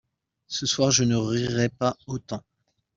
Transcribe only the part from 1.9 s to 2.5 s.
autant.